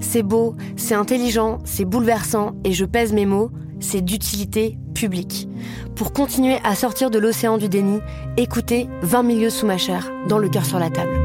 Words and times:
C'est 0.00 0.22
beau, 0.22 0.56
c'est 0.76 0.94
intelligent, 0.94 1.58
c'est 1.64 1.84
bouleversant, 1.84 2.54
et 2.64 2.72
je 2.72 2.84
pèse 2.84 3.12
mes 3.12 3.26
mots, 3.26 3.50
c'est 3.80 4.00
d'utilité 4.00 4.78
publique. 4.94 5.46
Pour 5.94 6.12
continuer 6.12 6.58
à 6.64 6.74
sortir 6.74 7.10
de 7.10 7.18
l'océan 7.18 7.58
du 7.58 7.68
déni, 7.68 8.00
écoutez 8.36 8.88
20 9.02 9.22
milieux 9.22 9.50
sous 9.50 9.66
ma 9.66 9.78
chair, 9.78 10.10
dans 10.26 10.38
le 10.38 10.48
cœur 10.48 10.64
sur 10.64 10.78
la 10.78 10.90
table. 10.90 11.16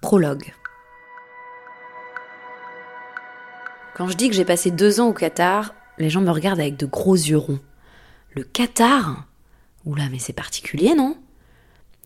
Prologue. 0.00 0.52
Quand 3.96 4.08
je 4.08 4.16
dis 4.16 4.28
que 4.28 4.34
j'ai 4.34 4.44
passé 4.44 4.70
deux 4.70 5.00
ans 5.00 5.08
au 5.08 5.12
Qatar, 5.12 5.74
les 5.98 6.10
gens 6.10 6.20
me 6.20 6.30
regardent 6.30 6.60
avec 6.60 6.76
de 6.76 6.86
gros 6.86 7.14
yeux 7.14 7.38
ronds. 7.38 7.60
Le 8.34 8.44
Qatar? 8.44 9.24
Oula, 9.84 10.04
mais 10.10 10.18
c'est 10.18 10.32
particulier, 10.32 10.94
non? 10.94 11.16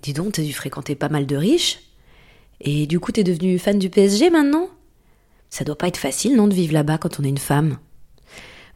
Dis 0.02 0.12
donc, 0.12 0.32
t'as 0.32 0.42
dû 0.42 0.52
fréquenter 0.52 0.94
pas 0.94 1.08
mal 1.08 1.26
de 1.26 1.36
riches. 1.36 1.80
Et 2.60 2.86
du 2.86 3.00
coup, 3.00 3.12
t'es 3.12 3.24
devenue 3.24 3.58
fan 3.58 3.78
du 3.78 3.90
PSG 3.90 4.30
maintenant? 4.30 4.68
Ça 5.50 5.64
doit 5.64 5.76
pas 5.76 5.88
être 5.88 5.96
facile, 5.96 6.36
non, 6.36 6.46
de 6.46 6.54
vivre 6.54 6.72
là-bas 6.72 6.98
quand 6.98 7.18
on 7.18 7.24
est 7.24 7.28
une 7.28 7.38
femme 7.38 7.78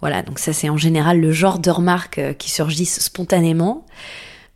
Voilà, 0.00 0.22
donc 0.22 0.38
ça 0.38 0.52
c'est 0.52 0.68
en 0.68 0.76
général 0.76 1.20
le 1.20 1.30
genre 1.30 1.60
de 1.60 1.70
remarques 1.70 2.18
euh, 2.18 2.32
qui 2.32 2.50
surgissent 2.50 3.00
spontanément. 3.00 3.86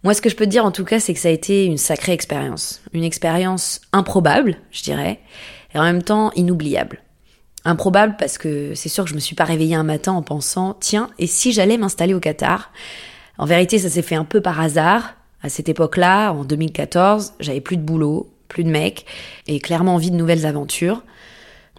Moi, 0.02 0.14
ce 0.14 0.20
que 0.20 0.28
je 0.28 0.36
peux 0.36 0.44
te 0.44 0.50
dire 0.50 0.64
en 0.64 0.72
tout 0.72 0.84
cas, 0.84 1.00
c'est 1.00 1.14
que 1.14 1.20
ça 1.20 1.28
a 1.28 1.32
été 1.32 1.64
une 1.64 1.78
sacrée 1.78 2.12
expérience. 2.12 2.82
Une 2.92 3.04
expérience 3.04 3.80
improbable, 3.92 4.56
je 4.70 4.82
dirais, 4.82 5.20
et 5.74 5.78
en 5.78 5.82
même 5.82 6.02
temps 6.02 6.32
inoubliable. 6.34 7.02
Improbable 7.64 8.16
parce 8.18 8.38
que 8.38 8.74
c'est 8.74 8.88
sûr 8.88 9.04
que 9.04 9.10
je 9.10 9.14
me 9.14 9.20
suis 9.20 9.34
pas 9.34 9.44
réveillée 9.44 9.74
un 9.74 9.84
matin 9.84 10.12
en 10.12 10.22
pensant 10.22 10.74
tiens, 10.74 11.10
et 11.18 11.26
si 11.26 11.52
j'allais 11.52 11.78
m'installer 11.78 12.14
au 12.14 12.20
Qatar? 12.20 12.72
En 13.38 13.46
vérité, 13.46 13.78
ça 13.78 13.88
s'est 13.88 14.02
fait 14.02 14.16
un 14.16 14.24
peu 14.24 14.40
par 14.40 14.60
hasard. 14.60 15.14
À 15.42 15.48
cette 15.48 15.68
époque-là, 15.68 16.32
en 16.32 16.44
2014, 16.44 17.34
j'avais 17.40 17.60
plus 17.60 17.76
de 17.76 17.82
boulot, 17.82 18.30
plus 18.48 18.64
de 18.64 18.70
mecs, 18.70 19.06
et 19.46 19.60
clairement 19.60 19.94
envie 19.94 20.10
de 20.10 20.16
nouvelles 20.16 20.46
aventures. 20.46 21.02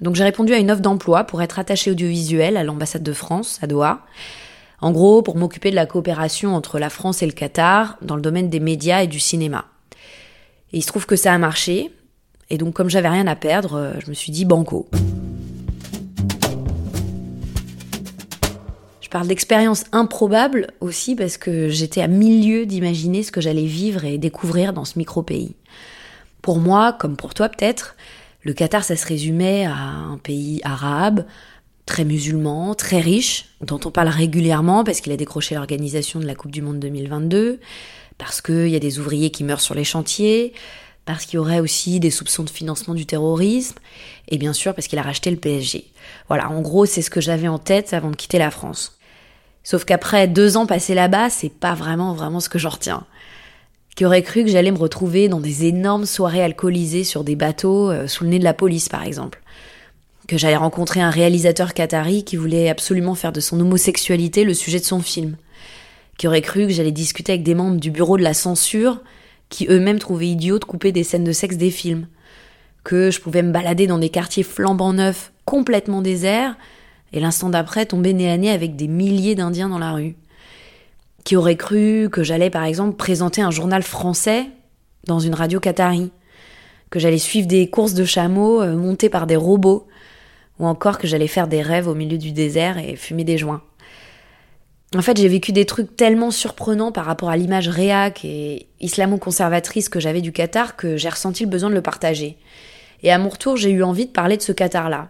Donc 0.02 0.16
j'ai 0.16 0.24
répondu 0.24 0.54
à 0.54 0.58
une 0.58 0.72
offre 0.72 0.82
d'emploi 0.82 1.26
pour 1.26 1.42
être 1.42 1.60
attachée 1.60 1.92
audiovisuelle 1.92 2.56
à 2.58 2.64
l'ambassade 2.64 3.04
de 3.04 3.14
France, 3.14 3.60
à 3.62 3.68
Doha. 3.68 4.06
En 4.82 4.92
gros, 4.92 5.22
pour 5.22 5.36
m'occuper 5.36 5.72
de 5.72 5.76
la 5.76 5.86
coopération 5.86 6.56
entre 6.56 6.80
la 6.80 6.90
France 6.90 7.22
et 7.22 7.26
le 7.26 7.34
Qatar 7.34 7.98
dans 8.02 8.16
le 8.16 8.22
domaine 8.22 8.50
des 8.50 8.62
médias 8.62 9.04
et 9.04 9.08
du 9.08 9.20
cinéma. 9.20 9.66
Et 10.72 10.78
il 10.78 10.82
se 10.82 10.88
trouve 10.88 11.06
que 11.06 11.18
ça 11.18 11.34
a 11.34 11.38
marché. 11.38 11.92
Et 12.50 12.58
donc, 12.58 12.76
comme 12.76 12.90
j'avais 12.90 13.10
rien 13.10 13.28
à 13.28 13.36
perdre, 13.36 13.76
euh, 13.76 13.94
je 14.00 14.10
me 14.10 14.14
suis 14.14 14.32
dit 14.32 14.46
banco. 14.46 14.88
Je 19.10 19.12
parle 19.12 19.28
d'expérience 19.28 19.86
improbable 19.92 20.68
aussi 20.82 21.16
parce 21.16 21.38
que 21.38 21.68
j'étais 21.68 22.04
à 22.04 22.08
milieu 22.08 22.68
d'imaginer 22.68 23.24
ce 23.24 23.32
que 23.32 23.42
j'allais 23.42 23.66
vivre 23.66 24.06
et 24.06 24.20
découvrir 24.20 24.72
dans 24.72 24.86
ce 24.86 25.00
micro-pays. 25.00 25.56
Pour 26.44 26.60
moi, 26.60 26.94
comme 26.94 27.18
pour 27.18 27.34
toi 27.34 27.50
peut-être, 27.50 27.96
le 28.44 28.54
Qatar, 28.54 28.84
ça 28.84 28.96
se 28.96 29.08
résumait 29.08 29.66
à 29.66 29.74
un 29.74 30.20
pays 30.20 30.62
arabe, 30.64 31.26
très 31.88 32.06
musulman, 32.06 32.76
très 32.76 33.00
riche, 33.00 33.48
dont 33.62 33.80
on 33.84 33.90
parle 33.90 34.10
régulièrement 34.10 34.84
parce 34.84 35.02
qu'il 35.02 35.12
a 35.12 35.18
décroché 35.18 35.56
l'organisation 35.56 36.20
de 36.20 36.28
la 36.28 36.36
Coupe 36.36 36.52
du 36.52 36.62
Monde 36.62 36.78
2022, 36.78 37.60
parce 38.20 38.42
qu'il 38.42 38.70
y 38.70 38.76
a 38.76 38.80
des 38.80 39.00
ouvriers 39.00 39.32
qui 39.32 39.44
meurent 39.44 39.60
sur 39.60 39.74
les 39.74 39.86
chantiers, 39.86 40.54
parce 41.06 41.26
qu'il 41.26 41.38
y 41.38 41.40
aurait 41.40 41.62
aussi 41.62 42.00
des 42.00 42.12
soupçons 42.12 42.44
de 42.44 42.50
financement 42.52 42.94
du 42.94 43.08
terrorisme, 43.08 43.80
et 44.28 44.38
bien 44.38 44.54
sûr 44.54 44.76
parce 44.76 44.88
qu'il 44.88 45.00
a 45.00 45.02
racheté 45.02 45.32
le 45.32 45.38
PSG. 45.38 45.86
Voilà, 46.28 46.52
en 46.52 46.62
gros, 46.62 46.86
c'est 46.86 47.02
ce 47.02 47.10
que 47.10 47.22
j'avais 47.22 47.48
en 47.48 47.58
tête 47.58 47.92
avant 47.96 48.12
de 48.12 48.16
quitter 48.16 48.38
la 48.38 48.52
France. 48.52 48.99
Sauf 49.64 49.86
qu'après 49.86 50.28
deux 50.28 50.58
ans 50.58 50.66
passés 50.66 50.96
là-bas, 50.96 51.30
c'est 51.30 51.52
pas 51.52 51.74
vraiment 51.74 52.14
vraiment 52.14 52.40
ce 52.40 52.50
que 52.50 52.60
j'en 52.60 52.70
retiens. 52.70 53.06
Qui 53.96 54.06
aurait 54.06 54.24
cru 54.24 54.44
que 54.44 54.50
j'allais 54.50 54.72
me 54.72 54.78
retrouver 54.78 55.28
dans 55.28 55.40
des 55.40 55.66
énormes 55.66 56.06
soirées 56.06 56.44
alcoolisées 56.44 57.04
sur 57.04 57.24
des 57.24 57.36
bateaux 57.36 57.92
euh, 57.92 58.08
sous 58.08 58.24
le 58.24 58.30
nez 58.30 58.40
de 58.40 58.44
la 58.44 58.54
police, 58.54 58.90
par 58.90 59.04
exemple. 59.04 59.42
Que 60.28 60.38
j'allais 60.38 60.56
rencontrer 60.56 61.02
un 61.02 61.10
réalisateur 61.10 61.74
qatari 61.74 62.24
qui 62.24 62.38
voulait 62.38 62.70
absolument 62.70 63.16
faire 63.16 63.32
de 63.32 63.42
son 63.42 63.60
homosexualité 63.60 64.44
le 64.44 64.54
sujet 64.54 64.80
de 64.80 64.86
son 64.86 65.02
film, 65.02 65.36
qui 66.18 66.28
aurait 66.28 66.42
cru 66.42 66.68
que 66.68 66.74
j'allais 66.74 66.92
discuter 66.92 67.34
avec 67.34 67.44
des 67.44 67.56
membres 67.56 67.80
du 67.80 67.92
bureau 67.92 68.18
de 68.18 68.24
la 68.24 68.34
censure 68.34 69.02
qui 69.50 69.68
eux-mêmes 69.68 70.00
trouvaient 70.00 70.28
idiot 70.28 70.60
de 70.60 70.66
couper 70.66 70.92
des 70.92 71.04
scènes 71.04 71.24
de 71.24 71.32
sexe 71.32 71.58
des 71.58 71.72
films, 71.72 72.08
que 72.84 73.12
je 73.12 73.20
pouvais 73.20 73.42
me 73.42 73.52
balader 73.52 73.88
dans 73.88 73.98
des 73.98 74.10
quartiers 74.10 74.44
flambant 74.44 74.94
neufs, 74.94 75.32
complètement 75.46 76.02
déserts, 76.02 76.56
et 77.14 77.20
l'instant 77.20 77.50
d'après 77.50 77.86
tomber 77.86 78.14
nez 78.14 78.30
à 78.30 78.38
nez 78.38 78.52
avec 78.52 78.76
des 78.76 78.88
milliers 78.88 79.36
d'Indiens 79.36 79.70
dans 79.70 79.80
la 79.80 79.94
rue, 79.94 80.16
qui 81.24 81.36
aurait 81.36 81.58
cru 81.58 82.10
que 82.12 82.24
j'allais 82.24 82.50
par 82.50 82.64
exemple 82.64 82.96
présenter 82.96 83.42
un 83.42 83.52
journal 83.52 83.84
français 83.84 84.48
dans 85.06 85.20
une 85.20 85.34
radio 85.34 85.60
qatari, 85.60 86.12
que 86.90 87.00
j'allais 87.00 87.18
suivre 87.18 87.48
des 87.48 87.70
courses 87.70 87.94
de 87.94 88.06
chameaux 88.06 88.62
euh, 88.62 88.76
montées 88.76 89.10
par 89.10 89.28
des 89.28 89.36
robots, 89.36 89.88
ou 90.60 90.66
encore 90.66 90.98
que 90.98 91.08
j'allais 91.08 91.28
faire 91.28 91.48
des 91.48 91.62
rêves 91.62 91.88
au 91.88 91.96
milieu 91.96 92.18
du 92.18 92.32
désert 92.32 92.78
et 92.78 92.96
fumer 92.96 93.24
des 93.24 93.38
joints. 93.38 93.62
En 94.96 95.02
fait, 95.04 95.18
j'ai 95.18 95.28
vécu 95.28 95.52
des 95.52 95.66
trucs 95.66 95.96
tellement 95.96 96.32
surprenants 96.32 96.92
par 96.92 97.06
rapport 97.06 97.30
à 97.30 97.38
l'image 97.38 97.70
réac 97.70 98.26
et 98.26 98.68
islamo-conservatrice 98.82 99.88
que 99.88 100.00
j'avais 100.00 100.22
du 100.22 100.32
Qatar 100.32 100.76
que 100.76 100.98
j'ai 100.98 101.10
ressenti 101.10 101.44
le 101.44 101.50
besoin 101.50 101.70
de 101.70 101.76
le 101.76 101.82
partager. 101.82 102.38
Et 103.04 103.12
à 103.12 103.20
mon 103.20 103.30
retour, 103.30 103.56
j'ai 103.56 103.70
eu 103.70 103.84
envie 103.84 104.08
de 104.08 104.12
parler 104.12 104.36
de 104.36 104.42
ce 104.42 104.52
Qatar-là. 104.52 105.10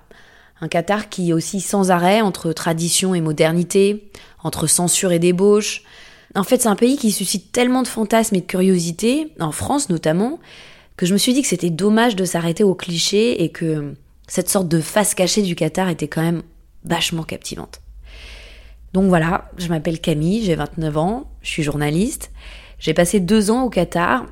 Un 0.62 0.68
Qatar 0.68 1.10
qui 1.10 1.30
est 1.30 1.34
aussi 1.34 1.62
sans 1.62 1.92
arrêt 1.92 2.22
entre 2.22 2.52
tradition 2.52 3.16
et 3.16 3.22
modernité, 3.22 4.10
entre 4.44 4.68
censure 4.68 5.12
et 5.12 5.20
débauche. 5.20 5.84
En 6.36 6.44
fait, 6.44 6.62
c'est 6.62 6.68
un 6.68 6.76
pays 6.76 6.98
qui 6.98 7.12
suscite 7.12 7.52
tellement 7.52 7.82
de 7.82 7.88
fantasmes 7.88 8.36
et 8.36 8.42
de 8.42 8.46
curiosité, 8.46 9.34
en 9.40 9.52
France 9.52 9.90
notamment, 9.90 10.40
que 10.98 11.06
je 11.06 11.14
me 11.14 11.18
suis 11.18 11.34
dit 11.34 11.42
que 11.42 11.48
c'était 11.48 11.70
dommage 11.70 12.16
de 12.16 12.26
s'arrêter 12.26 12.64
aux 12.64 12.76
clichés 12.76 13.44
et 13.44 13.50
que 13.50 13.94
cette 14.28 14.50
sorte 14.50 14.68
de 14.68 14.82
face 14.82 15.16
cachée 15.16 15.42
du 15.42 15.56
Qatar 15.56 15.90
était 15.90 16.08
quand 16.08 16.22
même 16.22 16.44
vachement 16.84 17.24
captivante. 17.24 17.82
Donc 18.94 19.08
voilà, 19.08 19.50
je 19.58 19.68
m'appelle 19.68 20.00
Camille, 20.00 20.44
j'ai 20.44 20.56
29 20.56 20.98
ans, 20.98 21.32
je 21.42 21.50
suis 21.50 21.64
journaliste, 21.64 22.32
j'ai 22.80 22.94
passé 22.94 23.20
deux 23.20 23.52
ans 23.52 23.64
au 23.64 23.70
Qatar 23.70 24.26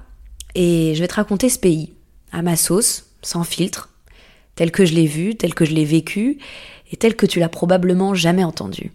et 0.56 0.94
je 0.96 1.00
vais 1.00 1.08
te 1.08 1.16
raconter 1.16 1.50
ce 1.50 1.60
pays, 1.60 1.94
à 2.32 2.42
ma 2.42 2.56
sauce, 2.56 3.12
sans 3.22 3.44
filtre, 3.44 3.90
tel 4.58 4.72
que 4.72 4.86
je 4.86 4.94
l'ai 4.94 5.06
vu, 5.06 5.36
tel 5.36 5.54
que 5.54 5.64
je 5.64 5.74
l'ai 5.74 5.86
vécu 5.86 6.40
et 6.92 6.98
tel 6.98 7.16
que 7.16 7.26
tu 7.26 7.40
l'as 7.40 7.48
probablement 7.48 8.14
jamais 8.14 8.44
entendu. 8.44 8.92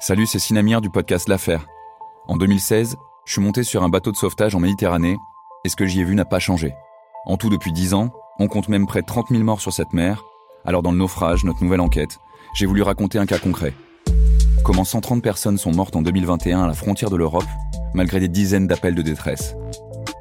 Salut, 0.00 0.26
c'est 0.26 0.38
Sinamir 0.38 0.80
du 0.80 0.88
podcast 0.90 1.28
L'Affaire. 1.28 1.66
En 2.26 2.36
2016, 2.36 2.96
je 3.26 3.32
suis 3.32 3.42
monté 3.42 3.64
sur 3.64 3.82
un 3.82 3.88
bateau 3.88 4.12
de 4.12 4.16
sauvetage 4.16 4.54
en 4.54 4.60
Méditerranée 4.60 5.16
et 5.64 5.68
ce 5.68 5.76
que 5.76 5.84
j'y 5.84 6.00
ai 6.00 6.04
vu 6.04 6.14
n'a 6.14 6.24
pas 6.24 6.38
changé. 6.38 6.72
En 7.26 7.36
tout, 7.36 7.50
depuis 7.50 7.72
10 7.72 7.92
ans, 7.92 8.10
on 8.38 8.48
compte 8.48 8.68
même 8.68 8.86
près 8.86 9.02
de 9.02 9.06
30 9.06 9.28
000 9.30 9.42
morts 9.42 9.60
sur 9.60 9.72
cette 9.72 9.92
mer. 9.92 10.24
Alors 10.64 10.82
dans 10.82 10.92
le 10.92 10.98
naufrage, 10.98 11.44
notre 11.44 11.62
nouvelle 11.62 11.80
enquête, 11.80 12.18
j'ai 12.54 12.66
voulu 12.66 12.82
raconter 12.82 13.18
un 13.18 13.26
cas 13.26 13.38
concret. 13.38 13.74
Comment 14.64 14.84
130 14.84 15.22
personnes 15.22 15.58
sont 15.58 15.72
mortes 15.72 15.96
en 15.96 16.02
2021 16.02 16.62
à 16.62 16.66
la 16.66 16.72
frontière 16.72 17.10
de 17.10 17.16
l'Europe, 17.16 17.44
malgré 17.94 18.20
des 18.20 18.28
dizaines 18.28 18.66
d'appels 18.66 18.94
de 18.94 19.02
détresse. 19.02 19.54